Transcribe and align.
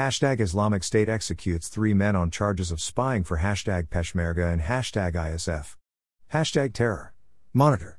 Hashtag 0.00 0.40
Islamic 0.40 0.82
State 0.82 1.10
executes 1.10 1.68
three 1.68 1.92
men 1.92 2.16
on 2.16 2.30
charges 2.30 2.70
of 2.70 2.80
spying 2.80 3.22
for 3.22 3.36
hashtag 3.36 3.90
Peshmerga 3.90 4.50
and 4.50 4.62
hashtag 4.62 5.12
ISF. 5.12 5.76
Hashtag 6.32 6.72
terror. 6.72 7.12
Monitor. 7.52 7.98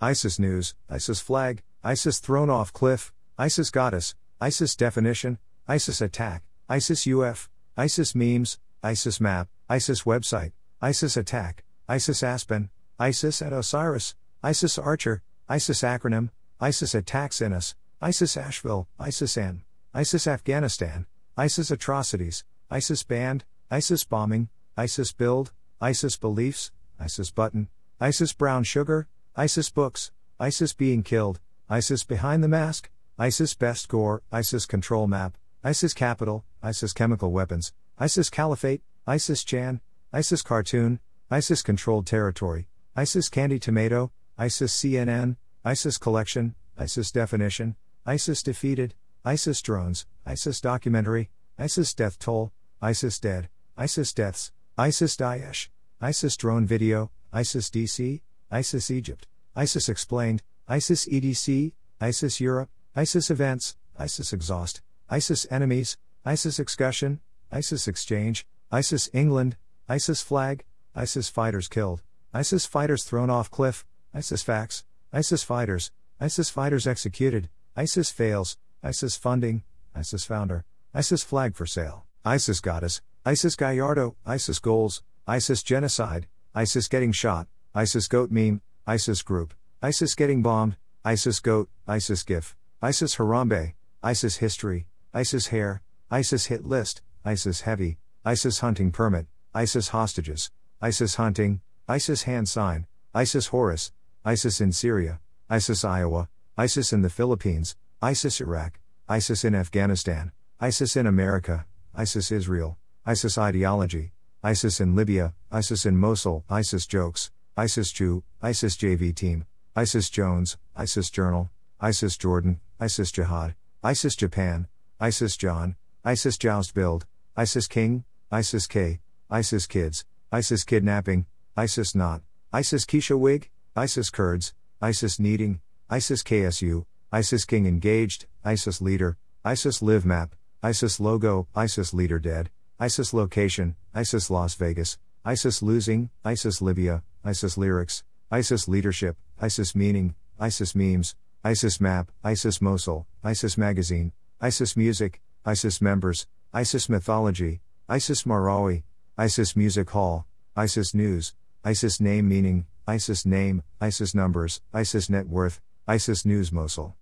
ISIS 0.00 0.40
news, 0.40 0.74
ISIS 0.90 1.20
flag, 1.20 1.62
ISIS 1.84 2.18
thrown 2.18 2.50
off 2.50 2.72
cliff, 2.72 3.12
ISIS 3.38 3.70
goddess, 3.70 4.16
ISIS 4.40 4.74
definition, 4.74 5.38
ISIS 5.68 6.00
attack, 6.00 6.42
ISIS 6.68 7.06
UF, 7.06 7.48
ISIS 7.76 8.16
memes, 8.16 8.58
ISIS 8.82 9.20
map, 9.20 9.46
ISIS 9.68 10.02
website, 10.02 10.50
ISIS 10.80 11.16
attack, 11.16 11.62
ISIS 11.88 12.24
Aspen, 12.24 12.68
ISIS 12.98 13.40
at 13.40 13.52
Osiris, 13.52 14.16
ISIS 14.42 14.76
Archer, 14.76 15.22
ISIS 15.48 15.82
acronym, 15.82 16.30
ISIS 16.60 16.96
attacks 16.96 17.40
in 17.40 17.52
us, 17.52 17.76
ISIS 18.00 18.36
Asheville, 18.36 18.88
ISIS 18.98 19.36
N, 19.36 19.62
ISIS 19.94 20.26
Afghanistan, 20.26 21.06
ISIS 21.36 21.70
atrocities, 21.70 22.44
ISIS 22.70 23.02
banned, 23.04 23.44
ISIS 23.70 24.04
bombing, 24.04 24.50
ISIS 24.76 25.14
build, 25.14 25.50
ISIS 25.80 26.18
beliefs, 26.18 26.70
ISIS 27.00 27.30
button, 27.30 27.68
ISIS 27.98 28.34
brown 28.34 28.64
sugar, 28.64 29.08
ISIS 29.34 29.70
books, 29.70 30.12
ISIS 30.38 30.74
being 30.74 31.02
killed, 31.02 31.40
ISIS 31.70 32.04
behind 32.04 32.44
the 32.44 32.48
mask, 32.48 32.90
ISIS 33.18 33.54
best 33.54 33.88
gore, 33.88 34.22
ISIS 34.30 34.66
control 34.66 35.06
map, 35.06 35.38
ISIS 35.64 35.94
capital, 35.94 36.44
ISIS 36.62 36.92
chemical 36.92 37.32
weapons, 37.32 37.72
ISIS 37.98 38.28
caliphate, 38.28 38.82
ISIS 39.06 39.42
Chan, 39.42 39.80
ISIS 40.12 40.42
cartoon, 40.42 41.00
ISIS 41.30 41.62
controlled 41.62 42.06
territory, 42.06 42.68
ISIS 42.94 43.30
candy 43.30 43.58
tomato, 43.58 44.12
ISIS 44.36 44.76
CNN, 44.76 45.36
ISIS 45.64 45.96
collection, 45.96 46.54
ISIS 46.76 47.10
definition, 47.10 47.74
ISIS 48.04 48.42
defeated, 48.42 48.94
ISIS 49.24 49.62
drones, 49.62 50.04
ISIS 50.26 50.60
documentary, 50.60 51.30
ISIS 51.56 51.94
death 51.94 52.18
toll, 52.18 52.52
ISIS 52.80 53.20
dead, 53.20 53.48
ISIS 53.76 54.12
deaths, 54.12 54.50
ISIS 54.76 55.16
Daesh, 55.16 55.68
ISIS 56.00 56.36
drone 56.36 56.66
video, 56.66 57.10
ISIS 57.32 57.70
DC, 57.70 58.20
ISIS 58.50 58.90
Egypt, 58.90 59.28
ISIS 59.54 59.88
explained, 59.88 60.42
ISIS 60.66 61.06
EDC, 61.06 61.72
ISIS 62.00 62.40
Europe, 62.40 62.68
ISIS 62.96 63.30
events, 63.30 63.76
ISIS 63.96 64.32
exhaust, 64.32 64.82
ISIS 65.08 65.46
enemies, 65.50 65.96
ISIS 66.24 66.58
excursion, 66.58 67.20
ISIS 67.52 67.86
exchange, 67.86 68.44
ISIS 68.72 69.08
England, 69.12 69.56
ISIS 69.88 70.20
flag, 70.20 70.64
ISIS 70.96 71.28
fighters 71.28 71.68
killed, 71.68 72.02
ISIS 72.34 72.66
fighters 72.66 73.04
thrown 73.04 73.30
off 73.30 73.52
cliff, 73.52 73.86
ISIS 74.12 74.42
facts, 74.42 74.84
ISIS 75.12 75.44
fighters, 75.44 75.92
ISIS 76.20 76.50
fighters 76.50 76.88
executed, 76.88 77.48
ISIS 77.76 78.10
fails, 78.10 78.56
ISIS 78.84 79.14
funding, 79.14 79.62
ISIS 79.94 80.24
founder, 80.24 80.64
ISIS 80.92 81.22
flag 81.22 81.54
for 81.54 81.66
sale, 81.66 82.04
ISIS 82.24 82.58
goddess, 82.58 83.00
ISIS 83.24 83.54
Gallardo, 83.54 84.16
ISIS 84.26 84.58
goals, 84.58 85.04
ISIS 85.24 85.62
genocide, 85.62 86.26
ISIS 86.52 86.88
getting 86.88 87.12
shot, 87.12 87.46
ISIS 87.76 88.08
goat 88.08 88.32
meme, 88.32 88.60
ISIS 88.84 89.22
group, 89.22 89.54
ISIS 89.80 90.16
getting 90.16 90.42
bombed, 90.42 90.76
ISIS 91.04 91.38
goat, 91.38 91.68
ISIS 91.86 92.24
gif, 92.24 92.56
ISIS 92.82 93.14
Harambe, 93.14 93.74
ISIS 94.02 94.38
history, 94.38 94.88
ISIS 95.14 95.46
hair, 95.46 95.80
ISIS 96.10 96.46
hit 96.46 96.66
list, 96.66 97.02
ISIS 97.24 97.60
heavy, 97.60 97.98
ISIS 98.24 98.58
hunting 98.58 98.90
permit, 98.90 99.26
ISIS 99.54 99.90
hostages, 99.90 100.50
ISIS 100.80 101.14
hunting, 101.14 101.60
ISIS 101.86 102.24
hand 102.24 102.48
sign, 102.48 102.88
ISIS 103.14 103.46
Horus, 103.46 103.92
ISIS 104.24 104.60
in 104.60 104.72
Syria, 104.72 105.20
ISIS 105.48 105.84
Iowa, 105.84 106.28
ISIS 106.58 106.92
in 106.92 107.02
the 107.02 107.10
Philippines, 107.10 107.76
ISIS 108.04 108.40
Iraq, 108.40 108.80
ISIS 109.08 109.44
in 109.44 109.54
Afghanistan, 109.54 110.32
ISIS 110.58 110.96
in 110.96 111.06
America, 111.06 111.66
ISIS 111.94 112.32
Israel, 112.32 112.76
ISIS 113.06 113.38
ideology, 113.38 114.10
ISIS 114.42 114.80
in 114.80 114.96
Libya, 114.96 115.34
ISIS 115.52 115.86
in 115.86 115.96
Mosul, 115.96 116.44
ISIS 116.50 116.84
jokes, 116.84 117.30
ISIS 117.56 117.92
Jew, 117.92 118.24
ISIS 118.42 118.76
JV 118.76 119.14
team, 119.14 119.46
ISIS 119.76 120.10
Jones, 120.10 120.58
ISIS 120.74 121.10
Journal, 121.10 121.48
ISIS 121.80 122.16
Jordan, 122.16 122.58
ISIS 122.80 123.12
Jihad, 123.12 123.54
ISIS 123.84 124.16
Japan, 124.16 124.66
ISIS 124.98 125.36
John, 125.36 125.76
ISIS 126.04 126.36
Joust 126.36 126.74
Build, 126.74 127.06
ISIS 127.36 127.68
King, 127.68 128.02
ISIS 128.32 128.66
K, 128.66 128.98
ISIS 129.30 129.68
Kids, 129.68 130.04
ISIS 130.32 130.64
Kidnapping, 130.64 131.26
ISIS 131.56 131.94
Not, 131.94 132.22
ISIS 132.52 132.84
Keisha 132.84 133.16
Wig, 133.16 133.48
ISIS 133.76 134.10
Kurds, 134.10 134.54
ISIS 134.80 135.20
Needing, 135.20 135.60
ISIS 135.88 136.24
KSU, 136.24 136.84
ISIS 137.14 137.44
King 137.44 137.66
Engaged, 137.66 138.24
ISIS 138.42 138.80
Leader, 138.80 139.18
ISIS 139.44 139.82
Live 139.82 140.06
Map, 140.06 140.34
ISIS 140.62 140.98
Logo, 140.98 141.46
ISIS 141.54 141.92
Leader 141.92 142.18
Dead, 142.18 142.48
ISIS 142.80 143.12
Location, 143.12 143.76
ISIS 143.94 144.30
Las 144.30 144.54
Vegas, 144.54 144.98
ISIS 145.22 145.60
Losing, 145.60 146.08
ISIS 146.24 146.62
Libya, 146.62 147.02
ISIS 147.22 147.58
Lyrics, 147.58 148.02
ISIS 148.30 148.66
Leadership, 148.66 149.18
ISIS 149.42 149.74
Meaning, 149.74 150.14
ISIS 150.40 150.74
Memes, 150.74 151.14
ISIS 151.44 151.82
Map, 151.82 152.10
ISIS 152.24 152.62
Mosul, 152.62 153.06
ISIS 153.22 153.58
Magazine, 153.58 154.12
ISIS 154.40 154.74
Music, 154.74 155.20
ISIS 155.44 155.82
Members, 155.82 156.26
ISIS 156.54 156.88
Mythology, 156.88 157.60
ISIS 157.90 158.22
Marawi, 158.22 158.84
ISIS 159.18 159.54
Music 159.54 159.90
Hall, 159.90 160.24
ISIS 160.56 160.94
News, 160.94 161.34
ISIS 161.62 162.00
Name 162.00 162.26
Meaning, 162.26 162.64
ISIS 162.86 163.26
Name, 163.26 163.62
ISIS 163.82 164.14
Numbers, 164.14 164.62
ISIS 164.72 165.10
Net 165.10 165.28
Worth, 165.28 165.60
ISIS 165.86 166.24
News 166.24 166.50
Mosul. 166.50 166.96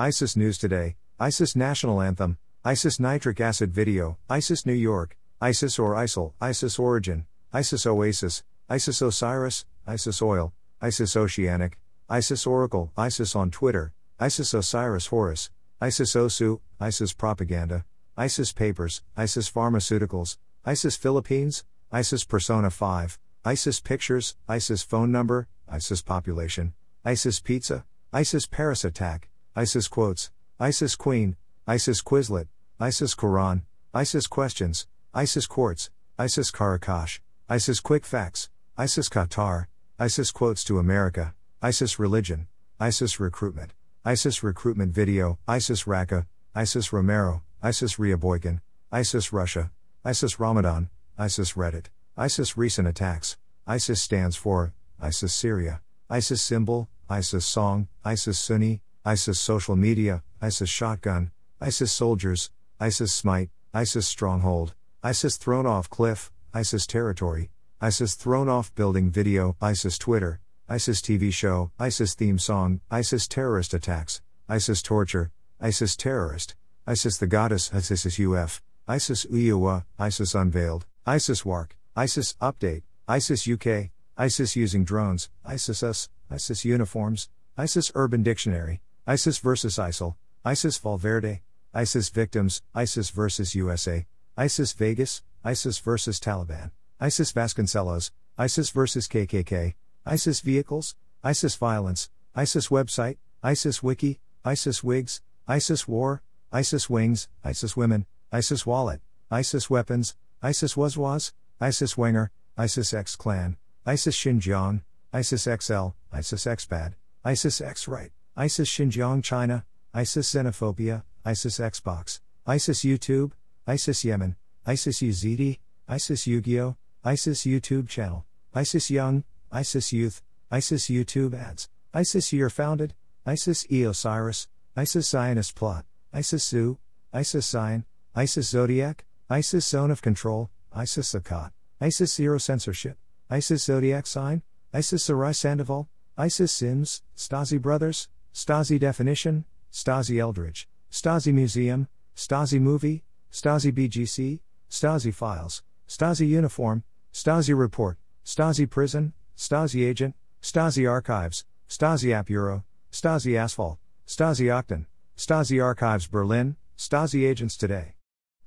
ISIS 0.00 0.36
News 0.36 0.58
Today, 0.58 0.94
ISIS 1.18 1.56
National 1.56 2.00
Anthem, 2.00 2.38
ISIS 2.64 3.00
Nitric 3.00 3.40
Acid 3.40 3.72
Video, 3.72 4.16
ISIS 4.30 4.64
New 4.64 4.72
York, 4.72 5.16
ISIS 5.40 5.76
or 5.76 5.94
ISIL, 5.94 6.34
ISIS 6.40 6.78
Origin, 6.78 7.26
ISIS 7.52 7.84
Oasis, 7.84 8.44
ISIS 8.68 9.02
Osiris, 9.02 9.66
ISIS 9.88 10.22
Oil, 10.22 10.52
ISIS 10.80 11.16
Oceanic, 11.16 11.80
ISIS 12.08 12.46
Oracle, 12.46 12.92
ISIS 12.96 13.34
on 13.34 13.50
Twitter, 13.50 13.92
ISIS 14.20 14.54
Osiris 14.54 15.08
Horus, 15.08 15.50
ISIS 15.80 16.14
Osu, 16.14 16.60
ISIS 16.78 17.12
Propaganda, 17.12 17.84
ISIS 18.16 18.52
Papers, 18.52 19.02
ISIS 19.16 19.50
Pharmaceuticals, 19.50 20.38
ISIS 20.64 20.94
Philippines, 20.94 21.64
ISIS 21.90 22.22
Persona 22.22 22.70
5, 22.70 23.18
ISIS 23.44 23.80
Pictures, 23.80 24.36
ISIS 24.46 24.80
Phone 24.80 25.10
Number, 25.10 25.48
ISIS 25.68 26.02
Population, 26.02 26.72
ISIS 27.04 27.40
Pizza, 27.40 27.84
ISIS 28.12 28.46
Paris 28.46 28.84
Attack, 28.84 29.28
ISIS 29.58 29.88
Quotes, 29.88 30.30
ISIS 30.60 30.94
Queen, 30.94 31.36
ISIS 31.66 32.00
Quizlet, 32.00 32.46
ISIS 32.78 33.16
Quran, 33.16 33.62
ISIS 33.92 34.28
Questions, 34.28 34.86
ISIS 35.12 35.48
Quartz, 35.48 35.90
ISIS 36.16 36.52
Karakash, 36.52 37.18
ISIS 37.48 37.80
Quick 37.80 38.06
Facts, 38.06 38.50
ISIS 38.76 39.08
Qatar, 39.08 39.66
ISIS 39.98 40.30
Quotes 40.30 40.62
to 40.62 40.78
America, 40.78 41.34
ISIS 41.60 41.98
Religion, 41.98 42.46
ISIS 42.78 43.18
Recruitment, 43.18 43.72
ISIS 44.04 44.44
Recruitment 44.44 44.94
Video, 44.94 45.40
ISIS 45.48 45.82
Raqqa, 45.82 46.26
ISIS 46.54 46.92
Romero, 46.92 47.42
ISIS 47.60 47.96
Boykin, 47.96 48.60
ISIS 48.92 49.32
Russia, 49.32 49.72
ISIS 50.04 50.38
Ramadan, 50.38 50.88
ISIS 51.18 51.54
Reddit, 51.54 51.86
ISIS 52.16 52.56
Recent 52.56 52.86
Attacks, 52.86 53.36
ISIS 53.66 54.00
stands 54.00 54.36
for, 54.36 54.72
ISIS 55.02 55.34
Syria, 55.34 55.80
ISIS 56.08 56.40
Symbol, 56.40 56.88
ISIS 57.10 57.44
Song, 57.44 57.88
ISIS 58.04 58.38
Sunni, 58.38 58.82
ISIS 59.08 59.40
Social 59.40 59.74
Media, 59.74 60.22
ISIS 60.42 60.68
Shotgun, 60.68 61.30
ISIS 61.62 61.90
Soldiers, 61.90 62.50
ISIS 62.78 63.14
Smite, 63.14 63.48
ISIS 63.72 64.06
Stronghold, 64.06 64.74
ISIS 65.02 65.38
Thrown 65.38 65.64
Off 65.64 65.88
Cliff, 65.88 66.30
ISIS 66.52 66.86
Territory, 66.86 67.48
ISIS 67.80 68.14
Thrown 68.16 68.50
Off 68.50 68.74
Building 68.74 69.08
Video, 69.10 69.56
ISIS 69.62 69.96
Twitter, 69.96 70.40
ISIS 70.68 71.00
TV 71.00 71.32
Show, 71.32 71.70
ISIS 71.78 72.12
Theme 72.12 72.38
Song, 72.38 72.82
ISIS 72.90 73.26
Terrorist 73.26 73.72
Attacks, 73.72 74.20
ISIS 74.46 74.82
Torture, 74.82 75.30
ISIS 75.58 75.96
Terrorist, 75.96 76.54
ISIS 76.86 77.16
the 77.16 77.26
Goddess, 77.26 77.72
ISIS 77.72 78.18
UF, 78.18 78.62
ISIS 78.86 79.24
Uyuwa, 79.24 79.86
ISIS 79.98 80.34
Unveiled, 80.34 80.84
ISIS 81.06 81.46
WARC, 81.46 81.74
ISIS 81.96 82.34
Update, 82.42 82.82
ISIS 83.08 83.48
UK, 83.48 83.88
ISIS 84.18 84.54
Using 84.54 84.84
Drones, 84.84 85.30
ISIS 85.46 85.82
US, 85.82 86.10
ISIS 86.30 86.66
Uniforms, 86.66 87.30
ISIS 87.56 87.90
Urban 87.94 88.22
Dictionary, 88.22 88.82
ISIS 89.08 89.38
vs 89.38 89.78
ISIL, 89.78 90.16
ISIS 90.44 90.76
Valverde, 90.76 91.40
ISIS 91.72 92.10
Victims, 92.10 92.60
ISIS 92.74 93.08
vs 93.08 93.54
USA, 93.54 94.06
ISIS 94.36 94.72
Vegas, 94.74 95.22
ISIS 95.42 95.78
vs 95.78 96.20
Taliban, 96.20 96.72
ISIS 97.00 97.32
Vasconcelos, 97.32 98.10
ISIS 98.36 98.68
vs 98.68 99.08
KKK, 99.08 99.72
ISIS 100.04 100.40
Vehicles, 100.42 100.94
ISIS 101.24 101.54
Violence, 101.54 102.10
ISIS 102.34 102.68
Website, 102.68 103.16
ISIS 103.42 103.82
Wiki, 103.82 104.20
ISIS 104.44 104.84
Wigs, 104.84 105.22
ISIS 105.46 105.88
War, 105.88 106.22
ISIS 106.52 106.90
Wings, 106.90 107.30
ISIS 107.42 107.74
Women, 107.74 108.04
ISIS 108.30 108.66
Wallet, 108.66 109.00
ISIS 109.30 109.70
Weapons, 109.70 110.16
ISIS 110.42 110.74
Wazwaz, 110.74 111.32
ISIS 111.62 111.96
Wenger, 111.96 112.30
ISIS 112.58 112.92
X 112.92 113.16
Clan, 113.16 113.56
ISIS 113.86 114.18
Xinjiang, 114.18 114.82
ISIS 115.14 115.44
XL, 115.44 115.94
ISIS 116.12 116.44
Xpad, 116.44 116.92
ISIS 117.24 117.62
X 117.62 117.88
Right, 117.88 118.12
ISIS 118.40 118.70
Xinjiang 118.70 119.24
China, 119.24 119.64
ISIS 119.92 120.32
Xenophobia, 120.32 121.02
ISIS 121.24 121.58
Xbox, 121.58 122.20
ISIS 122.46 122.84
YouTube, 122.84 123.32
ISIS 123.66 124.04
Yemen, 124.04 124.36
ISIS 124.64 125.00
Yazidi, 125.00 125.58
ISIS 125.88 126.24
Yu-Gi-Oh, 126.24 126.76
ISIS 127.02 127.42
YouTube 127.42 127.88
channel, 127.88 128.24
ISIS 128.54 128.92
Young, 128.92 129.24
ISIS 129.50 129.92
Youth, 129.92 130.22
ISIS 130.52 130.86
YouTube 130.86 131.34
ads, 131.34 131.68
ISIS 131.92 132.32
Year 132.32 132.48
founded, 132.48 132.94
ISIS 133.26 133.66
E 133.72 133.82
Osiris, 133.82 134.46
ISIS 134.76 135.08
Zionist 135.08 135.56
plot, 135.56 135.84
ISIS 136.14 136.46
Zoo, 136.46 136.78
ISIS 137.12 137.44
Sign, 137.44 137.86
ISIS 138.14 138.48
Zodiac, 138.48 139.04
ISIS 139.28 139.66
Zone 139.66 139.90
of 139.90 140.00
Control, 140.00 140.48
ISIS 140.72 141.12
Sakat, 141.12 141.50
ISIS 141.80 142.14
Zero 142.14 142.38
Censorship, 142.38 142.98
ISIS 143.28 143.64
Zodiac 143.64 144.06
Sign, 144.06 144.42
ISIS 144.72 145.02
Sarai 145.02 145.32
Sandoval, 145.32 145.88
ISIS 146.16 146.52
Sims, 146.52 147.02
Stasi 147.16 147.60
Brothers, 147.60 148.06
Stasi 148.38 148.78
Definition, 148.78 149.44
Stasi 149.72 150.20
Eldredge, 150.20 150.68
Stasi 150.92 151.34
Museum, 151.34 151.88
Stasi 152.14 152.60
Movie, 152.60 153.02
Stasi 153.32 153.72
BGC, 153.72 154.38
Stasi 154.70 155.12
Files, 155.12 155.64
Stasi 155.88 156.28
Uniform, 156.28 156.84
Stasi 157.12 157.58
Report, 157.58 157.98
Stasi 158.24 158.70
Prison, 158.70 159.12
Stasi 159.36 159.84
Agent, 159.84 160.14
Stasi 160.40 160.88
Archives, 160.88 161.44
Stasi 161.68 162.12
App 162.12 162.30
Euro, 162.30 162.62
Stasi 162.92 163.36
Asphalt, 163.36 163.78
Stasi 164.06 164.46
Octon, 164.46 164.86
Stasi 165.16 165.60
Archives 165.60 166.06
Berlin, 166.06 166.54
Stasi 166.76 167.28
Agents 167.28 167.56
Today. 167.56 167.94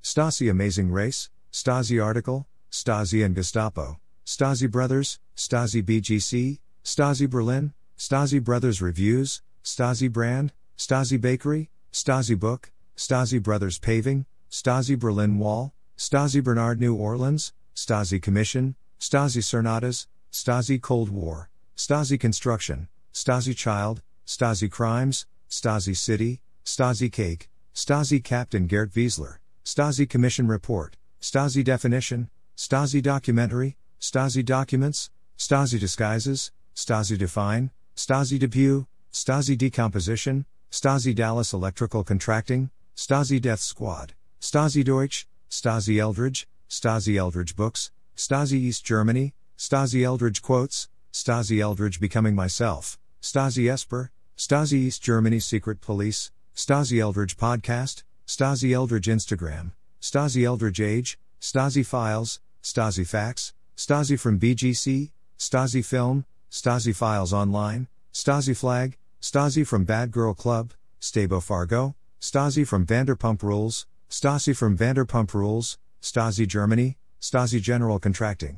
Stasi 0.01 0.49
Amazing 0.49 0.89
Race, 0.89 1.29
Stasi 1.51 2.01
Article, 2.01 2.47
Stasi 2.71 3.25
and 3.25 3.35
Gestapo, 3.35 3.99
Stasi 4.25 4.71
Brothers, 4.71 5.19
Stasi 5.35 5.83
BGC, 5.83 6.59
Stasi 6.81 7.29
Berlin, 7.29 7.73
Stasi 7.97 8.41
Brothers 8.41 8.81
Reviews, 8.81 9.41
Stasi 9.63 10.11
Brand, 10.11 10.53
Stasi 10.77 11.19
Bakery, 11.19 11.69
Stasi 11.91 12.37
Book, 12.39 12.71
Stasi 12.97 13.41
Brothers 13.41 13.79
Paving, 13.79 14.25
Stasi 14.49 14.97
Berlin 14.97 15.37
Wall, 15.37 15.73
Stasi 15.97 16.43
Bernard 16.43 16.79
New 16.79 16.95
Orleans, 16.95 17.53
Stasi 17.75 18.21
Commission, 18.21 18.75
Stasi 18.99 19.41
Cernadas, 19.41 20.07
Stasi 20.31 20.81
Cold 20.81 21.09
War, 21.09 21.49
Stasi 21.75 22.19
Construction, 22.19 22.87
Stasi 23.13 23.55
Child, 23.55 24.01
Stasi 24.25 24.69
Crimes, 24.69 25.25
Stasi 25.49 25.95
City, 25.95 26.41
Stasi 26.65 27.11
Cake, 27.11 27.49
Stasi 27.73 28.23
Captain 28.23 28.67
Gerd 28.67 28.91
Wiesler, 28.93 29.37
Stasi 29.65 30.09
Commission 30.09 30.47
Report, 30.47 30.95
Stasi 31.21 31.63
Definition, 31.63 32.29
Stasi 32.57 33.01
Documentary, 33.01 33.77
Stasi 33.99 34.43
Documents, 34.43 35.09
Stasi 35.37 35.79
Disguises, 35.79 36.51
Stasi 36.75 37.17
Define, 37.17 37.71
Stasi 37.95 38.39
Debut, 38.39 38.87
Stasi 39.13 39.57
Decomposition, 39.57 40.45
Stasi 40.71 41.13
Dallas 41.13 41.53
Electrical 41.53 42.03
Contracting, 42.03 42.69
Stasi 42.95 43.41
Death 43.41 43.59
Squad, 43.59 44.13
Stasi 44.39 44.83
Deutsch, 44.83 45.27
Stasi 45.49 45.97
Eldredge, 45.97 46.47
Stasi 46.69 47.15
Eldredge 47.15 47.55
Books, 47.55 47.91
Stasi 48.15 48.53
East 48.53 48.85
Germany, 48.85 49.33
Stasi 49.57 50.01
Eldredge 50.01 50.41
Quotes, 50.41 50.87
Stasi 51.11 51.57
Eldredge 51.59 51.99
Becoming 51.99 52.35
Myself, 52.35 52.97
Stasi 53.21 53.69
Esper, 53.69 54.11
Stasi 54.37 54.73
East 54.73 55.03
Germany 55.03 55.39
Secret 55.39 55.81
Police, 55.81 56.31
Stasi 56.55 56.99
Eldredge 56.99 57.35
Podcast, 57.35 58.03
Stasi 58.25 58.69
Eldredge 58.69 59.07
Instagram, 59.07 59.71
Stasi 60.01 60.43
Eldredge 60.43 60.83
Age, 60.83 61.19
Stasi 61.41 61.85
Files, 61.85 62.39
Stasi 62.63 63.05
Facts, 63.05 63.53
Stasi 63.75 64.17
from 64.17 64.39
BGC, 64.39 65.11
Stasi 65.37 65.83
Film, 65.83 66.25
Stasi 66.49 66.95
Files 66.95 67.33
Online, 67.33 67.87
Stasi 68.13 68.55
Flag, 68.55 68.97
Stasi 69.21 69.65
from 69.67 69.83
Bad 69.83 70.09
Girl 70.09 70.33
Club, 70.33 70.73
Stabo 70.99 71.39
Fargo, 71.39 71.95
Stasi 72.19 72.65
from 72.65 72.87
Vanderpump 72.87 73.43
Rules, 73.43 73.85
Stasi 74.09 74.57
from 74.57 74.75
Vanderpump 74.75 75.35
Rules, 75.35 75.77
Stasi 76.01 76.47
Germany, 76.47 76.97
Stasi 77.21 77.61
General 77.61 77.99
Contracting. 77.99 78.57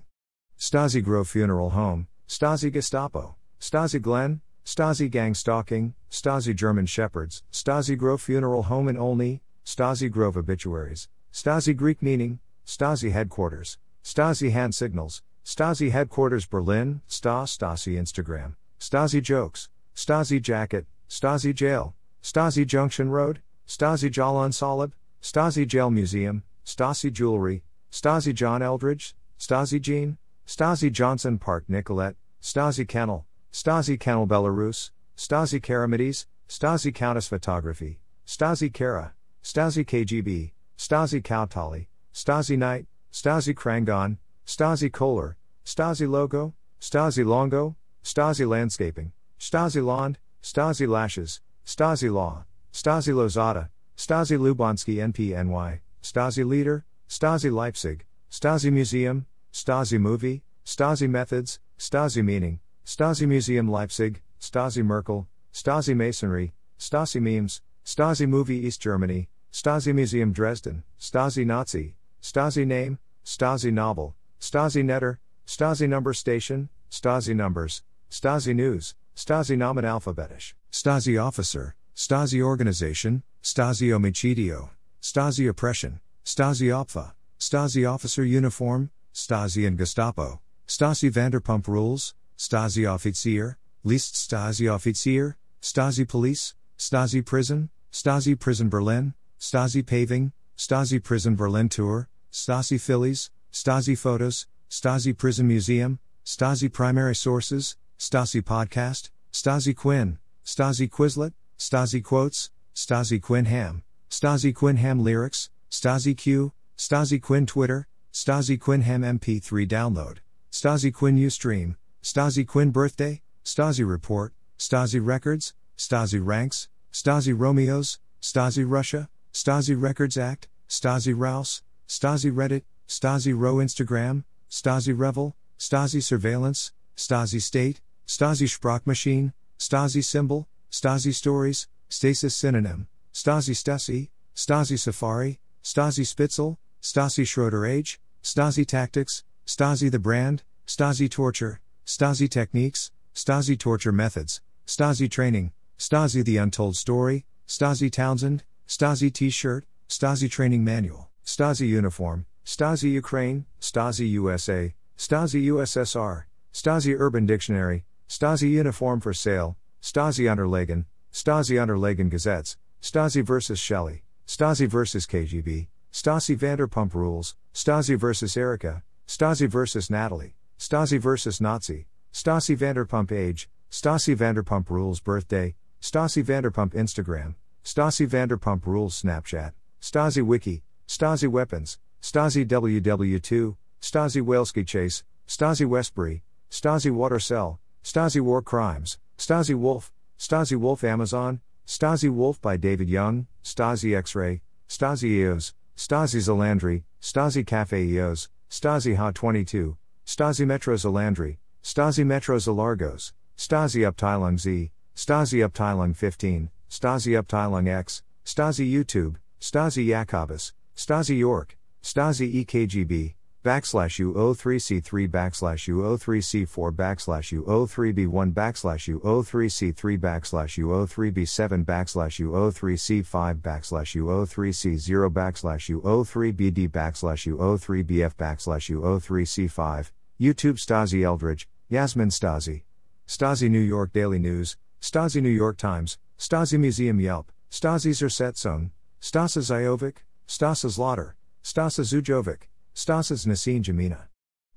Stasi 0.58 1.04
Grove 1.04 1.28
Funeral 1.28 1.72
Home, 1.72 2.08
Stasi 2.30 2.72
Gestapo, 2.72 3.36
Stasi 3.60 4.02
Glen, 4.02 4.40
Stasi 4.66 5.12
Gang 5.12 5.34
Stalking, 5.34 5.96
Stasi 6.10 6.56
German 6.56 6.86
Shepherds, 6.86 7.44
Stasi 7.52 7.98
Grove 7.98 8.22
Funeral 8.22 8.64
Home 8.64 8.88
in 8.88 8.98
Olney, 8.98 9.42
Stasi 9.66 10.10
Grove 10.10 10.36
Obituaries, 10.38 11.10
Stasi 11.34 11.76
Greek 11.76 12.02
Meaning, 12.02 12.40
Stasi 12.66 13.12
Headquarters, 13.12 13.78
Stasi 14.02 14.52
Hand 14.52 14.74
Signals, 14.74 15.24
Stasi 15.44 15.92
Headquarters 15.92 16.46
Berlin, 16.46 17.02
Sta 17.08 17.44
Stasi 17.44 18.00
Instagram, 18.00 18.56
Stasi 18.80 19.22
Jokes, 19.22 19.68
Stasi 19.96 20.42
Jacket, 20.42 20.86
Stasi 21.10 21.54
Jail, 21.54 21.96
Stasi 22.22 22.66
Junction 22.66 23.10
Road, 23.10 23.42
Stasi 23.68 24.10
Jalan 24.10 24.52
Salib, 24.52 24.94
Stasi 25.22 25.68
Jail 25.68 25.90
Museum, 25.90 26.44
Stasi 26.66 27.12
Jewelry, 27.12 27.64
Stasi 27.92 28.34
John 28.34 28.62
Eldredge, 28.62 29.14
Stasi 29.40 29.80
Jean, 29.80 30.18
Stasi 30.48 30.92
Johnson 30.92 31.38
Park 31.38 31.66
Nicolette, 31.68 32.16
Stasi 32.42 32.88
Kennel, 32.88 33.26
Stasi 33.52 34.00
Kennel 34.00 34.28
Belarus, 34.28 34.92
Stasi 35.16 35.62
Karamides, 35.62 36.26
Stasi 36.50 36.94
Countess 36.94 37.28
Photography, 37.28 38.00
Stasi 38.26 38.74
Kara, 38.74 39.14
Stasi 39.44 39.86
KGB, 39.86 40.52
Stasi 40.78 41.22
Kautali, 41.22 41.88
Stasi 42.14 42.58
Knight, 42.58 42.88
Stasi 43.12 43.54
Krangon, 43.54 44.18
Stasi 44.46 44.92
Kohler, 44.92 45.38
Stasi 45.66 46.10
Logo, 46.10 46.54
Stasi 46.82 47.26
Longo, 47.26 47.76
Stasi 48.04 48.48
Landscaping, 48.48 49.12
Stasi 49.44 49.84
Lond, 49.84 50.20
Stasi 50.42 50.88
Lashes, 50.88 51.42
Stasi 51.66 52.10
Law, 52.10 52.46
Stasi 52.72 53.14
Lozada, 53.14 53.68
Stasi 53.98 54.38
Lubansky 54.40 54.96
NPNY, 55.12 55.82
Stasi 56.02 56.48
Leader, 56.48 56.86
Stasi 57.10 57.52
Leipzig, 57.52 58.06
Stasi 58.32 58.72
Museum, 58.72 59.26
Stasi 59.52 60.00
Movie, 60.00 60.44
Stasi 60.66 61.10
Methods, 61.10 61.60
Stasi 61.78 62.24
Meaning, 62.24 62.62
Stasi 62.86 63.28
Museum 63.28 63.68
Leipzig, 63.68 64.22
Stasi 64.40 64.82
Merkel, 64.82 65.28
Stasi 65.54 65.94
Masonry, 65.94 66.54
Stasi 66.80 67.22
Memes, 67.22 67.62
Stasi 67.86 68.26
Movie 68.26 68.66
East 68.66 68.80
Germany, 68.80 69.28
Stasi 69.52 69.94
Museum 69.94 70.32
Dresden, 70.32 70.84
Stasi 70.98 71.46
Nazi, 71.46 71.96
Stasi 72.22 72.66
Name, 72.66 72.98
Stasi 73.26 73.74
Novel, 73.74 74.16
Stasi 74.40 74.86
Netter, 74.86 75.18
Stasi 75.46 75.90
Number 75.90 76.14
Station, 76.14 76.70
Stasi 76.90 77.36
Numbers, 77.36 77.84
Stasi 78.10 78.56
News, 78.56 78.96
Stasi 79.16 79.58
Nomen 79.58 79.86
Alphabetisch, 79.86 80.56
Stasi 80.72 81.22
Officer, 81.24 81.76
Stasi 81.96 82.42
Organization, 82.42 83.24
Stasi 83.44 83.90
Omicidio, 83.90 84.70
Stasi 85.02 85.48
Oppression, 85.48 86.00
Stasi 86.26 86.68
Opfer, 86.68 87.14
Stasi 87.40 87.90
Officer 87.90 88.24
Uniform, 88.24 88.90
Stasi 89.14 89.68
and 89.68 89.78
Gestapo, 89.78 90.40
Stasi 90.68 91.12
Vanderpump 91.12 91.68
Rules, 91.68 92.16
Stasi 92.38 92.84
Offizier, 92.86 93.58
List 93.84 94.16
Stasi 94.16 94.68
Offizier, 94.68 95.36
Stasi 95.62 96.08
Police, 96.08 96.56
Stasi 96.78 97.24
Prison, 97.24 97.70
Stasi 97.92 98.40
Prison 98.40 98.70
Berlin, 98.70 99.14
Stasi 99.40 99.86
Paving, 99.86 100.32
Stasi 100.58 101.04
Prison 101.04 101.36
Berlin 101.36 101.70
Tour, 101.70 102.10
Stasi 102.32 102.82
Phillies, 102.82 103.30
Stasi 103.52 103.98
Photos, 103.98 104.48
Stasi 104.70 105.16
Prison 105.16 105.48
Museum, 105.48 106.00
Stasi 106.26 106.72
Primary 106.72 107.14
Sources, 107.14 107.76
Stasi 108.04 108.42
Podcast, 108.42 109.12
Stasi 109.32 109.74
Quinn, 109.74 110.20
Stasi 110.46 110.90
Quizlet, 110.90 111.32
Stasi 111.58 112.04
Quotes, 112.04 112.50
Stasi 112.76 113.22
Quinn 113.22 113.46
Ham, 113.46 113.82
Stasi 114.10 114.54
Quinn 114.54 114.76
Ham 114.76 115.02
Lyrics, 115.02 115.50
Stasi 115.72 116.16
Q, 116.16 116.52
Stasi 116.78 117.22
Quinn 117.22 117.46
Twitter, 117.46 117.88
Stasi 118.12 118.60
Quinn 118.60 118.82
Ham 118.82 119.04
MP3 119.04 119.66
Download, 119.66 120.18
Stasi 120.52 120.94
Quinn 120.94 121.18
Ustream, 121.18 121.78
Stasi 122.04 122.46
Quinn 122.46 122.72
Birthday, 122.72 123.22
Stasi 123.46 123.88
Report, 123.88 124.34
Stasi 124.60 125.00
Records, 125.04 125.54
Stasi 125.78 126.20
Ranks, 126.22 126.68
Stasi 126.92 127.34
Romeos, 127.34 128.00
Stasi 128.22 128.66
Russia, 128.70 129.08
Stasi 129.32 129.82
Records 129.82 130.18
Act, 130.18 130.50
Stasi 130.68 131.14
Rouse, 131.18 131.64
Stasi 131.88 132.34
Reddit, 132.34 132.64
Stasi 132.86 133.34
Row 133.34 133.56
Instagram, 133.56 134.26
Stasi 134.52 134.94
Revel, 134.96 135.38
Stasi 135.58 136.04
Surveillance, 136.04 136.74
Stasi 136.98 137.42
State, 137.42 137.80
Stasi 138.08 138.48
Sprachmaschine, 138.48 139.34
Stasi 139.58 140.04
Symbol, 140.04 140.48
Stasi 140.72 141.14
Stories, 141.14 141.68
Stasis 141.90 142.36
Synonym, 142.36 142.88
Stasi 143.14 143.54
Stasi, 143.56 144.10
Stasi 144.36 144.78
Safari, 144.78 145.40
Stasi 145.64 146.06
Spitzel, 146.06 146.58
Stasi 146.82 147.26
Schroeder 147.26 147.66
Age, 147.66 148.00
Stasi 148.22 148.66
Tactics, 148.66 149.24
Stasi 149.46 149.90
the 149.92 150.00
Brand, 150.00 150.44
Stasi 150.68 151.10
Torture, 151.10 151.60
Stasi 151.86 152.30
Techniques, 152.30 152.92
Stasi 153.14 153.58
Torture 153.58 153.92
Methods, 153.92 154.42
Stasi 154.66 155.10
Training, 155.10 155.52
Stasi 155.78 156.24
The 156.24 156.38
Untold 156.38 156.76
Story, 156.76 157.26
Stasi 157.48 157.92
Townsend, 157.92 158.44
Stasi 158.68 159.12
T 159.12 159.30
shirt, 159.30 159.66
Stasi 159.90 160.30
Training 160.30 160.64
Manual, 160.64 161.10
Stasi 161.26 161.68
Uniform, 161.68 162.26
Stasi 162.46 162.92
Ukraine, 162.92 163.46
Stasi 163.62 164.10
USA, 164.12 164.74
Stasi 164.98 165.46
USSR, 165.46 166.24
Stasi 166.54 166.96
Urban 166.98 167.26
Dictionary, 167.26 167.86
Stasi 168.10 168.50
Uniform 168.50 169.00
for 169.00 169.14
Sale, 169.14 169.58
Stasi 169.82 170.26
Unterlagen, 170.26 170.86
Stasi 171.12 171.56
Unterlagen 171.56 172.10
Gazettes, 172.10 172.58
Stasi 172.82 173.24
vs. 173.24 173.60
Shelley, 173.60 174.04
Stasi 174.28 174.68
vs. 174.68 175.06
KGB, 175.06 175.68
Stasi 175.92 176.38
Vanderpump 176.38 176.94
Rules, 176.94 177.36
Stasi 177.54 177.98
vs. 177.98 178.36
Erika, 178.38 178.84
Stasi 179.08 179.48
vs. 179.50 179.90
Natalie, 179.90 180.36
Stasi 180.60 181.00
vs. 181.00 181.42
Nazi, 181.42 181.88
Stasi 182.14 182.58
Vanderpump 182.58 183.12
Age, 183.12 183.50
Stasi 183.72 184.16
Vanderpump 184.16 184.70
Rules 184.70 185.00
Birthday, 185.00 185.56
Stasi 185.82 186.24
Vanderpump 186.24 186.74
Instagram, 186.74 187.36
Stasi 187.64 188.08
Vanderpump 188.08 188.66
Rules 188.66 189.02
Snapchat, 189.02 189.54
Stasi 189.82 190.22
Wiki, 190.24 190.64
Stasi 190.88 191.28
Weapons, 191.28 191.80
Stasi 192.02 192.46
WW2, 192.46 193.56
Stasi 193.82 194.22
Whaleski 194.22 194.66
Chase, 194.66 195.04
Stasi 195.28 195.66
Westbury, 195.66 196.24
Stasi 196.52 196.92
Water 196.92 197.20
Cell, 197.20 197.60
Stasi 197.84 198.22
War 198.22 198.42
Crimes, 198.42 198.98
Stasi 199.18 199.56
Wolf, 199.56 199.92
Stasi 200.18 200.56
Wolf 200.56 200.84
Amazon, 200.86 201.42
Stasi 201.68 202.10
Wolf 202.10 202.42
by 202.42 202.56
David 202.56 202.90
Young, 202.90 203.28
Stasi 203.44 203.96
X 203.98 204.16
Ray, 204.16 204.42
Stasi 204.70 205.10
EOS, 205.10 205.54
Stasi 205.76 206.22
Zalandri, 206.22 206.84
Stasi 207.02 207.46
Cafe 207.46 207.84
EOS, 207.84 208.30
Stasi 208.50 208.96
Ha 208.96 209.12
22, 209.12 209.78
Stasi 210.06 210.48
Metro 210.48 210.76
Zalandri, 210.76 211.38
Stasi 211.62 212.06
Metro 212.06 212.38
Zalargos, 212.38 213.12
Stasi 213.38 213.90
Abteilung 213.90 214.40
Z, 214.40 214.72
Stasi 214.96 215.46
Abteilung 215.46 215.94
15, 215.94 216.50
Stasi 216.70 217.22
Abteilung 217.22 217.68
X, 217.68 218.02
Stasi 218.26 218.72
YouTube, 218.72 219.18
Stasi 219.42 219.86
Jacobus, 219.86 220.54
Stasi 220.78 221.18
York, 221.18 221.58
Stasi 221.84 222.46
EKGB, 222.46 223.16
backslash 223.44 224.00
U03C3 224.00 225.10
backslash 225.10 225.68
U03C4 225.68 226.72
backslash 226.72 227.28
U03B1 227.44 228.34
backslash 228.34 228.88
U03C3 229.02 230.00
backslash 230.00 230.58
U03B7 230.64 231.66
backslash 231.66 232.16
U03C5 232.24 233.42
backslash 233.42 233.96
U03C0 234.02 235.10
backslash 235.10 235.82
U03BD 235.82 236.70
backslash 236.70 237.28
U03BF 237.28 238.16
backslash 238.16 238.66
U03C5, 238.74 239.92
YouTube 240.22 240.58
Stasi 240.58 241.04
Eldredge, 241.04 241.48
Yasmin 241.70 242.10
Stasi. 242.10 242.64
Stasi 243.06 243.50
New 243.50 243.60
York 243.60 243.92
Daily 243.92 244.20
News, 244.20 244.56
Stasi 244.82 245.22
New 245.22 245.30
York 245.30 245.58
Times, 245.58 245.98
Stasi 246.18 246.58
Museum 246.58 247.02
Yelp, 247.02 247.32
Stasi 247.52 247.92
Zersetzung, 247.92 248.72
Stasa 249.02 249.42
Zajovic, 249.42 249.98
Stasa 250.26 250.70
Zlotter, 250.70 251.14
Stasa 251.44 251.84
Zujovic, 251.84 252.44
Stasas 252.76 253.28
Nassin 253.28 253.62
Jamina. 253.62 254.08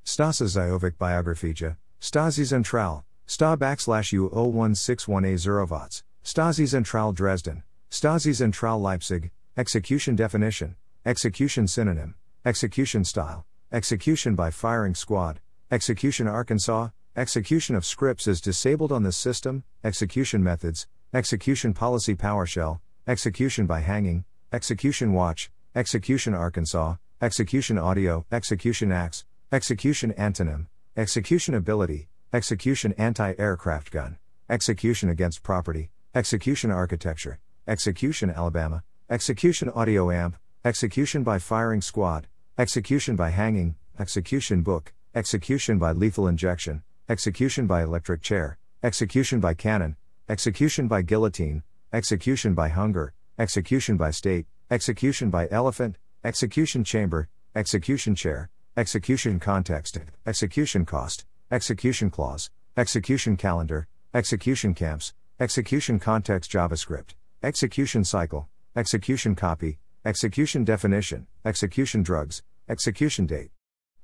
Stasa 0.04 0.46
Zajovic 0.46 0.96
Biographija, 0.96 1.76
Stasi 2.00 2.44
Zentral, 2.44 3.04
Sta 3.26 3.56
backslash 3.56 4.14
U01618 4.16 5.34
Zerovots, 5.34 6.02
Stasi 6.24 6.64
Zentral 6.64 7.14
Dresden, 7.14 7.62
Stasi 7.90 8.30
Zentral 8.30 8.80
Leipzig, 8.80 9.30
Execution 9.56 10.16
Definition, 10.16 10.76
Execution 11.04 11.66
Synonym, 11.66 12.14
Execution 12.44 13.04
Style, 13.04 13.44
Execution 13.70 14.34
by 14.34 14.50
Firing 14.50 14.94
Squad, 14.94 15.40
Execution 15.70 16.26
Arkansas, 16.26 16.88
Execution 17.16 17.74
of 17.76 17.84
scripts 17.84 18.26
is 18.26 18.40
disabled 18.40 18.92
on 18.92 19.02
this 19.02 19.16
system, 19.16 19.64
Execution 19.84 20.42
Methods, 20.42 20.86
Execution 21.12 21.74
Policy 21.74 22.14
PowerShell, 22.14 22.80
Execution 23.06 23.66
by 23.66 23.80
Hanging, 23.80 24.24
Execution 24.52 25.12
Watch, 25.12 25.50
Execution 25.74 26.32
Arkansas, 26.32 26.96
Execution 27.22 27.78
Audio, 27.78 28.26
Execution 28.30 28.92
Axe, 28.92 29.24
Execution 29.50 30.12
Antonym, 30.18 30.66
Execution 30.98 31.54
Ability, 31.54 32.08
Execution 32.30 32.92
Anti 32.98 33.32
Aircraft 33.38 33.90
Gun, 33.90 34.18
Execution 34.50 35.08
Against 35.08 35.42
Property, 35.42 35.88
Execution 36.14 36.70
Architecture, 36.70 37.38
Execution 37.66 38.28
Alabama, 38.28 38.82
Execution 39.08 39.70
Audio 39.70 40.10
Amp, 40.10 40.36
Execution 40.62 41.22
by 41.22 41.38
Firing 41.38 41.80
Squad, 41.80 42.26
Execution 42.58 43.16
by 43.16 43.30
Hanging, 43.30 43.76
Execution 43.98 44.60
Book, 44.60 44.92
Execution 45.14 45.78
by 45.78 45.92
Lethal 45.92 46.28
Injection, 46.28 46.82
Execution 47.08 47.66
by 47.66 47.82
Electric 47.82 48.20
Chair, 48.20 48.58
Execution 48.82 49.40
by 49.40 49.54
Cannon, 49.54 49.96
Execution 50.28 50.86
by 50.86 51.00
Guillotine, 51.00 51.62
Execution 51.94 52.52
by 52.52 52.68
Hunger, 52.68 53.14
Execution 53.38 53.96
by 53.96 54.10
State, 54.10 54.44
Execution 54.70 55.30
by 55.30 55.48
Elephant, 55.50 55.96
Execution 56.26 56.82
chamber, 56.82 57.28
execution 57.54 58.16
chair, 58.16 58.50
execution 58.76 59.38
context, 59.38 60.00
execution 60.26 60.84
cost, 60.84 61.24
execution 61.52 62.10
clause, 62.10 62.50
execution 62.76 63.36
calendar, 63.36 63.86
execution 64.12 64.74
camps, 64.74 65.14
execution 65.38 66.00
context 66.00 66.50
JavaScript, 66.50 67.10
execution 67.44 68.02
cycle, 68.02 68.48
execution 68.74 69.36
copy, 69.36 69.78
execution 70.04 70.64
definition, 70.64 71.28
execution 71.44 72.02
drugs, 72.02 72.42
execution 72.68 73.24
date, 73.26 73.50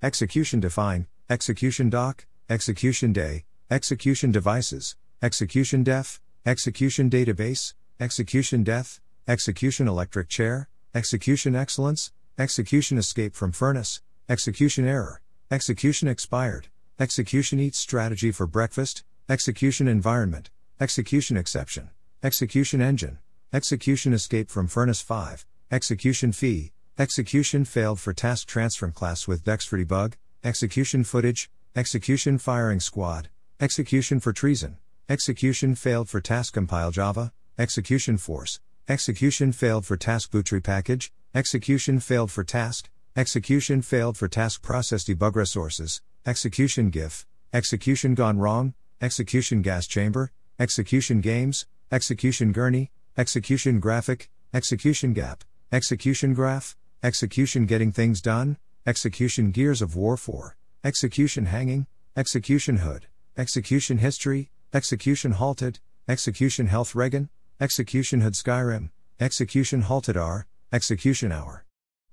execution 0.01 0.61
define, 0.61 1.09
execution 1.29 1.91
doc, 1.91 2.25
execution 2.49 3.13
day, 3.13 3.47
execution 3.69 4.31
devices, 4.31 4.95
execution 5.21 5.83
def, 5.83 6.21
execution 6.47 7.11
database, 7.11 7.75
execution 7.99 8.63
death, 8.63 9.01
execution 9.27 9.89
electric 9.89 10.29
chair, 10.29 10.69
execution 10.95 11.57
excellence, 11.57 12.13
execution 12.39 12.99
escape 12.99 13.35
from 13.35 13.51
furnace, 13.51 14.03
execution 14.29 14.87
error, 14.87 15.23
execution 15.51 16.07
expired, 16.07 16.69
execution 16.99 17.59
eats 17.59 17.79
strategy 17.79 18.31
for 18.31 18.47
breakfast, 18.47 19.03
execution 19.27 19.89
environment, 19.89 20.51
execution 20.81 21.39
exception, 21.39 21.89
execution 22.23 22.83
engine, 22.83 23.17
execution 23.55 24.13
escape 24.13 24.51
from 24.51 24.67
furnace 24.67 25.01
5, 25.01 25.47
execution 25.71 26.31
fee, 26.31 26.73
execution 26.99 27.65
failed 27.65 27.99
for 27.99 28.13
task 28.13 28.47
transfer 28.47 28.91
class 28.91 29.27
with 29.27 29.45
Dexter 29.45 29.79
debug, 29.79 30.13
execution 30.45 31.05
footage, 31.05 31.51
execution 31.75 32.37
firing 32.37 32.81
squad, 32.81 33.31
execution 33.61 34.21
for 34.21 34.35
treason, 34.35 34.77
execution 35.09 35.75
failed 35.75 36.11
for 36.11 36.21
task 36.21 36.53
compile 36.53 36.91
Java, 36.91 37.33
execution 37.59 38.19
force, 38.19 38.61
Execution 38.89 39.53
failed 39.53 39.87
for 39.87 39.97
task 39.97 40.33
boottree 40.33 40.61
package, 40.63 41.13
execution 41.37 42.01
failed 42.01 42.33
for 42.33 42.43
task, 42.43 42.91
execution 43.15 43.81
failed 43.81 44.19
for 44.19 44.27
task 44.27 44.61
process 44.61 45.05
debug 45.05 45.37
resources, 45.37 46.03
execution 46.27 46.91
GIF, 46.91 47.25
execution 47.53 48.17
gone 48.17 48.41
wrong, 48.41 48.75
execution 49.01 49.63
gas 49.63 49.87
chamber, 49.87 50.33
execution 50.59 51.21
games, 51.21 51.65
execution 51.93 52.51
gurney, 52.51 52.91
execution 53.17 53.79
graphic, 53.79 54.29
execution 54.53 55.13
gap, 55.13 55.45
execution 55.71 56.35
graph, 56.35 56.77
execution 57.05 57.67
getting 57.67 57.93
things 57.93 58.21
done, 58.21 58.57
execution 58.85 59.53
gears 59.53 59.81
of 59.81 59.95
war 59.95 60.17
4, 60.17 60.57
execution 60.83 61.47
hanging, 61.47 61.87
execution 62.17 62.79
hood, 62.79 63.07
execution 63.37 63.99
history, 63.99 64.51
execution 64.75 65.33
halted, 65.33 65.79
execution 66.09 66.67
health 66.67 66.97
Reagan, 66.97 67.29
Execution 67.61 68.21
had 68.21 68.33
Skyrim, 68.33 68.91
Execution 69.21 69.83
halted 69.83 70.17
R, 70.17 70.47
Execution 70.73 71.31
hour. 71.31 71.65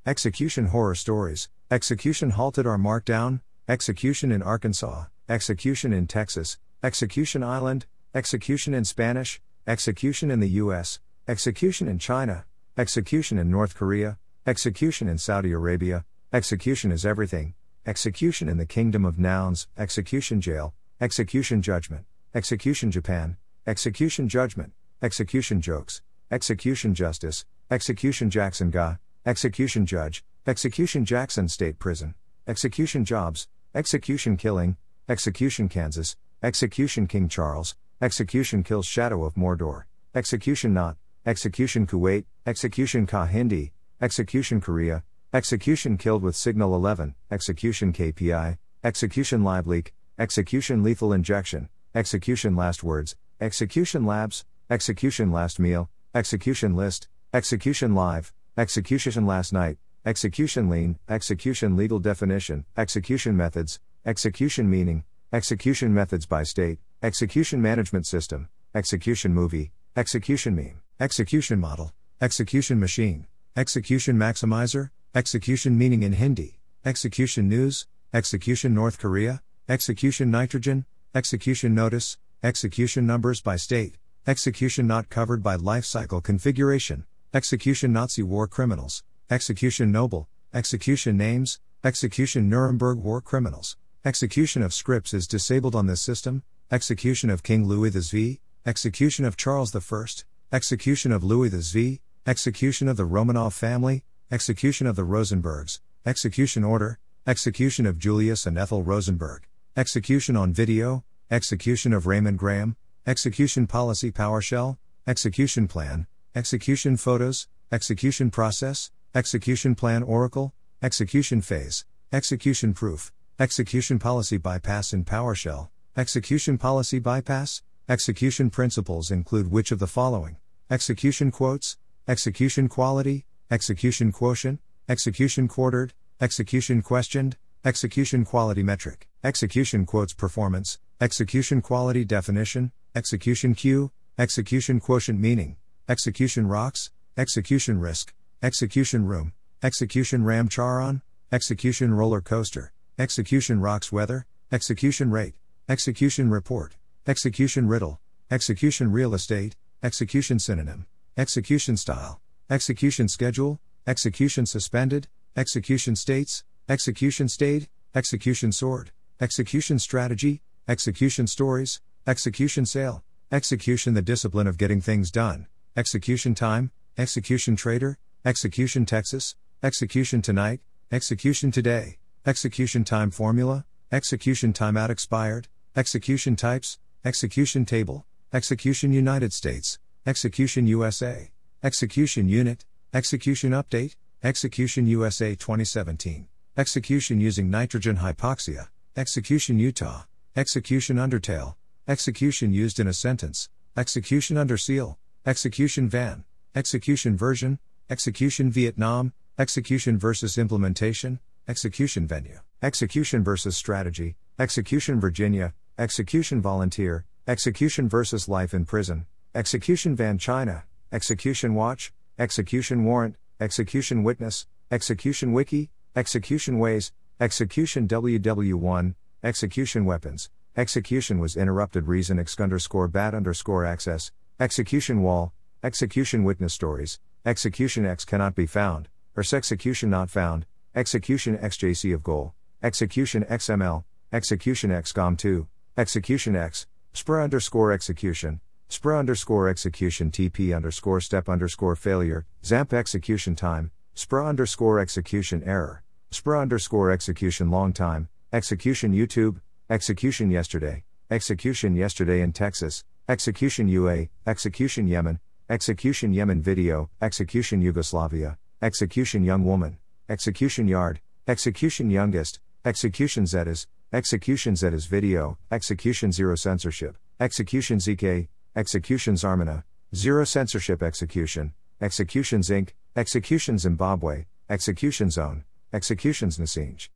Execution 0.06 0.68
horror 0.68 0.96
stories, 0.96 1.50
Execution 1.72 2.32
halted 2.32 2.68
R 2.68 2.78
markdown, 2.78 3.42
Execution 3.68 4.32
in 4.32 4.44
Arkansas, 4.44 5.06
Execution 5.28 5.92
in 5.92 6.08
Texas, 6.08 6.60
Execution 6.84 7.44
Island, 7.44 7.86
Execution 8.14 8.74
in 8.74 8.86
Spanish, 8.86 9.42
Execution 9.66 10.30
in 10.30 10.40
the 10.40 10.50
US, 10.50 11.00
Execution 11.28 11.88
in 11.88 12.00
China, 12.00 12.46
Execution 12.78 13.38
in 13.38 13.50
North 13.50 13.76
Korea, 13.76 14.18
Execution 14.46 15.08
in 15.08 15.18
Saudi 15.18 15.52
Arabia, 15.52 16.06
Execution 16.32 16.92
is 16.92 17.06
everything, 17.06 17.56
Execution 17.86 18.50
in 18.50 18.58
the 18.58 18.66
Kingdom 18.66 19.04
of 19.04 19.18
Nouns, 19.18 19.68
Execution 19.78 20.42
Jail, 20.42 20.74
Execution 21.02 21.62
Judgment, 21.62 22.06
Execution 22.36 22.92
Japan, 22.92 23.38
Execution 23.66 24.30
Judgment, 24.30 24.74
Execution 25.02 25.62
Jokes, 25.62 26.02
Execution 26.30 26.94
Justice, 26.94 27.46
Execution 27.72 28.30
Jackson 28.30 28.70
Ga, 28.70 28.98
Execution 29.26 29.86
Judge, 29.86 30.26
Execution 30.46 31.06
Jackson 31.06 31.48
State 31.48 31.80
Prison, 31.80 32.16
Execution 32.48 33.06
Jobs, 33.06 33.48
Execution 33.74 34.36
Killing, 34.36 34.76
Execution 35.08 35.70
Kansas, 35.70 36.18
Execution 36.44 37.08
King 37.08 37.30
Charles, 37.30 37.78
Execution 38.02 38.62
Kills 38.62 38.86
Shadow 38.86 39.24
of 39.24 39.36
Mordor, 39.36 39.84
Execution 40.14 40.74
Not, 40.74 40.98
Execution 41.26 41.88
Kuwait, 41.88 42.26
Execution 42.46 43.08
Ka 43.08 43.26
Hindi, 43.26 43.72
Execution 44.02 44.60
Korea, 44.60 45.04
Execution 45.34 45.98
Killed 45.98 46.24
with 46.24 46.36
Signal 46.36 46.76
11, 46.76 47.16
Execution 47.32 47.94
KPI, 47.94 48.58
Execution 48.84 49.46
Live 49.46 49.66
Leak, 49.66 49.94
Execution 50.18 50.84
Lethal 50.84 51.14
Injection, 51.14 51.70
Execution 51.96 52.58
Last 52.58 52.84
Words, 52.84 53.16
Execution 53.40 54.06
Labs, 54.06 54.44
Execution 54.72 55.32
last 55.32 55.60
meal, 55.60 55.90
execution 56.14 56.76
list, 56.76 57.08
execution 57.34 57.96
live, 57.96 58.32
execution 58.56 59.26
last 59.26 59.52
night, 59.52 59.80
execution 60.06 60.70
lean, 60.70 61.00
execution 61.10 61.76
legal 61.76 61.98
definition, 61.98 62.64
execution 62.78 63.36
methods, 63.36 63.80
execution 64.06 64.70
meaning, 64.70 65.04
execution 65.34 65.92
methods 65.92 66.28
by 66.28 66.44
state, 66.44 66.78
execution 67.02 67.60
management 67.60 68.06
system, 68.06 68.48
execution 68.76 69.34
movie, 69.34 69.72
execution 69.96 70.56
meme, 70.56 70.84
execution 71.00 71.60
model, 71.60 71.92
execution 72.22 72.80
machine, 72.80 73.26
execution 73.56 74.18
maximizer, 74.18 74.92
execution 75.16 75.80
meaning 75.80 76.04
in 76.04 76.14
Hindi, 76.14 76.60
execution 76.86 77.50
news, 77.50 77.88
execution 78.14 78.76
North 78.76 79.00
Korea, 79.00 79.42
execution 79.68 80.30
nitrogen, 80.30 80.86
execution 81.16 81.74
notice, 81.74 82.20
execution 82.44 83.08
numbers 83.08 83.42
by 83.42 83.56
state, 83.56 83.96
execution 84.28 84.86
not 84.86 85.10
covered 85.10 85.42
by 85.42 85.56
life 85.56 85.86
cycle 85.86 86.22
configuration, 86.22 87.06
execution 87.34 87.94
Nazi 87.94 88.22
war 88.22 88.48
criminals, 88.48 89.04
execution 89.30 89.92
noble, 89.92 90.28
execution 90.54 91.18
names, 91.18 91.60
execution 91.84 92.50
Nuremberg 92.50 93.00
war 93.00 93.22
criminals, 93.22 93.78
execution 94.04 94.62
of 94.62 94.74
scripts 94.74 95.14
is 95.14 95.28
disabled 95.28 95.76
on 95.76 95.88
this 95.88 96.02
system, 96.02 96.44
execution 96.72 97.30
of 97.30 97.44
King 97.44 97.66
Louis 97.66 97.92
XV, 97.92 98.40
execution 98.66 99.26
of 99.26 99.38
Charles 99.38 99.76
I, 99.76 100.06
execution 100.52 101.12
of 101.12 101.24
Louis 101.24 101.50
XV, 101.50 102.00
execution 102.28 102.88
of 102.88 102.98
the 102.98 103.08
Romanov 103.08 103.54
family, 103.54 104.04
execution 104.32 104.86
of 104.86 104.96
the 104.96 105.04
Rosenbergs, 105.04 105.80
execution 106.06 106.64
order, 106.64 107.00
execution 107.26 107.86
of 107.86 107.98
Julius 107.98 108.46
and 108.46 108.58
Ethel 108.58 108.84
Rosenberg, 108.84 109.48
execution 109.76 110.36
on 110.36 110.54
video, 110.54 111.04
execution 111.32 111.94
of 111.94 112.06
Raymond 112.06 112.38
Graham, 112.38 112.76
execution 113.08 113.66
policy 113.66 114.12
PowerShell, 114.12 114.78
execution 115.08 115.68
plan, 115.68 116.06
execution 116.36 116.98
photos, 116.98 117.48
execution 117.72 118.30
process, 118.30 118.92
execution 119.16 119.74
plan 119.74 120.04
Oracle, 120.04 120.54
execution 120.82 121.42
phase, 121.42 121.86
execution 122.12 122.74
proof, 122.74 123.12
execution 123.40 124.00
policy 124.00 124.38
bypass 124.38 124.94
in 124.94 125.06
PowerShell, 125.06 125.70
execution 125.98 126.58
policy 126.58 127.00
bypass, 127.00 127.64
execution 127.88 128.50
principles 128.50 129.12
include 129.12 129.50
which 129.50 129.72
of 129.72 129.80
the 129.80 129.88
following? 129.88 130.38
Execution 130.70 131.32
quotes, 131.32 131.78
execution 132.08 132.68
quality, 132.68 133.26
execution 133.50 134.12
quotient, 134.12 134.60
execution 134.88 135.48
quartered, 135.48 135.94
execution 136.22 136.82
questioned, 136.82 137.38
execution 137.66 138.26
quality 138.26 138.62
metric, 138.62 139.08
execution 139.24 139.86
quotes 139.86 140.14
performance, 140.14 140.80
execution 141.02 141.62
quality 141.62 142.06
definition, 142.06 142.72
execution 142.96 143.54
queue, 143.54 143.92
execution 144.18 144.80
quotient 144.80 145.20
meaning, 145.20 145.56
execution 145.88 146.48
rocks, 146.48 146.90
execution 147.18 147.80
risk, 147.80 148.14
execution 148.42 149.06
room, 149.06 149.34
execution 149.62 150.24
ram 150.24 150.50
charon, 150.50 151.02
execution 151.32 151.94
roller 151.94 152.22
coaster, 152.22 152.72
execution 152.98 153.62
rocks 153.62 153.92
weather, 153.92 154.26
execution 154.52 155.12
rate, 155.12 155.36
execution 155.68 156.30
report, 156.30 156.76
execution 157.06 157.68
riddle, 157.68 158.00
execution 158.32 158.92
real 158.92 159.14
estate, 159.14 159.56
execution 159.84 160.40
synonym, 160.40 160.86
execution 161.16 161.78
style, 161.78 162.20
execution 162.50 163.08
schedule, 163.08 163.60
execution 163.86 164.46
suspended, 164.46 165.08
execution 165.36 165.96
states, 165.96 166.44
execution 166.68 167.28
stayed, 167.28 167.70
execution 167.94 168.52
sword, 168.52 168.92
execution 169.22 169.78
strategy, 169.78 170.42
execution 170.68 171.28
stories, 171.28 171.82
execution 172.10 172.66
sale, 172.66 173.04
execution 173.32 173.94
the 173.94 174.02
discipline 174.02 174.48
of 174.48 174.58
getting 174.58 174.82
things 174.82 175.12
done, 175.12 175.46
execution 175.78 176.34
time, 176.34 176.72
execution 176.98 177.56
trader, 177.56 178.00
execution 178.26 178.84
Texas, 178.84 179.36
execution 179.62 180.20
tonight, 180.20 180.60
execution 180.92 181.52
today, 181.52 182.00
execution 182.26 182.84
time 182.84 183.12
formula, 183.12 183.64
execution 183.92 184.52
timeout 184.52 184.90
expired, 184.90 185.50
execution 185.76 186.36
types, 186.36 186.80
execution 187.06 187.64
table, 187.64 188.08
execution 188.34 188.92
United 188.92 189.32
States, 189.32 189.78
execution 190.08 190.66
USA, 190.66 191.30
execution 191.62 192.28
unit, 192.28 192.66
execution 192.92 193.52
update, 193.52 193.96
execution 194.24 194.88
USA 194.88 195.36
2017, 195.36 196.28
execution 196.58 197.22
using 197.22 197.52
nitrogen 197.52 197.98
hypoxia, 197.98 198.70
execution 198.96 199.60
Utah, 199.60 200.06
execution 200.36 200.98
undertale, 200.98 201.54
execution 201.90 202.54
used 202.54 202.80
in 202.80 202.88
a 202.88 202.94
sentence, 202.94 203.50
execution 203.76 204.38
under 204.38 204.58
seal, 204.58 205.00
execution 205.26 205.90
van, 205.90 206.24
execution 206.54 207.18
version, 207.18 207.58
execution 207.90 208.52
Vietnam, 208.52 209.12
execution 209.40 209.98
versus 209.98 210.38
implementation, 210.38 211.20
execution 211.48 212.06
venue, 212.06 212.38
execution 212.62 213.24
versus 213.24 213.58
strategy, 213.58 214.16
execution 214.38 215.00
Virginia, 215.00 215.52
execution 215.80 216.40
volunteer, 216.40 217.06
execution 217.28 217.90
versus 217.90 218.30
life 218.30 218.54
in 218.54 218.66
prison, 218.66 219.08
execution 219.34 219.96
van 219.96 220.20
China, 220.20 220.66
execution 220.92 221.56
watch, 221.56 221.92
execution 222.20 222.86
warrant, 222.86 223.16
execution 223.40 224.04
witness, 224.04 224.46
execution 224.70 225.34
wiki, 225.34 225.72
execution 225.96 226.60
ways, 226.60 226.92
execution 227.20 227.88
WW1, 227.88 228.94
execution 229.24 229.86
weapons, 229.86 230.30
execution 230.58 231.20
was 231.20 231.38
interrupted. 231.38 231.88
Reason 231.88 232.20
x 232.20 232.40
underscore 232.40 232.88
bat 232.88 233.14
underscore 233.14 233.66
access, 233.66 234.12
execution 234.40 235.02
wall, 235.02 235.34
execution 235.64 236.24
witness 236.24 236.54
stories, 236.54 237.00
execution 237.26 237.86
x 237.86 238.06
cannot 238.06 238.36
be 238.36 238.46
found, 238.46 238.88
or 239.16 239.24
execution 239.34 239.90
not 239.90 240.10
found, 240.10 240.46
execution 240.76 241.38
xjc 241.38 241.94
of 241.94 242.04
goal, 242.04 242.34
execution 242.64 243.24
xml, 243.26 243.84
execution 244.12 244.70
xcom2, 244.72 245.48
execution 245.78 246.36
x, 246.36 246.68
spr 246.94 247.24
underscore 247.24 247.72
execution, 247.72 248.42
spr 248.70 248.98
underscore 248.98 249.48
execution 249.50 250.12
tp 250.12 250.56
underscore 250.56 251.02
step 251.02 251.30
underscore 251.30 251.76
failure, 251.76 252.26
zamp 252.44 252.74
execution 252.74 253.36
time, 253.36 253.72
spr 253.96 254.28
underscore 254.28 254.80
execution 254.80 255.44
error, 255.44 255.84
spr 256.12 256.42
underscore 256.42 256.92
execution 256.92 257.52
long 257.52 257.74
time, 257.74 258.10
execution 258.32 258.94
YouTube, 258.94 259.42
execution 259.70 260.32
yesterday, 260.32 260.84
execution 261.12 261.76
yesterday 261.76 262.22
in 262.22 262.34
Texas, 262.34 262.84
execution 263.08 263.68
UA, 263.68 264.08
execution 264.26 264.88
Yemen, 264.88 265.20
execution 265.48 266.12
Yemen 266.12 266.42
video, 266.42 266.90
execution 267.04 267.62
Yugoslavia, 267.62 268.40
execution 268.64 269.24
young 269.24 269.44
woman, 269.44 269.78
execution 270.10 270.68
yard, 270.68 271.02
execution 271.28 271.92
youngest, 271.92 272.40
execution 272.66 273.26
Zetas, 273.26 273.68
execution 273.94 274.56
Zetas 274.56 274.88
video, 274.88 275.38
execution 275.52 276.12
zero 276.12 276.34
censorship, 276.36 276.98
execution 277.20 277.78
ZK, 277.78 278.28
execution 278.56 279.14
Zarmina, 279.14 279.64
zero 279.94 280.24
censorship 280.24 280.82
execution, 280.82 281.54
executions 281.80 282.50
Inc., 282.50 282.70
execution 282.96 283.60
Zimbabwe, 283.60 284.26
execution 284.50 285.12
Zone, 285.12 285.44
executions 285.72 286.40
Nasinj. 286.40 286.88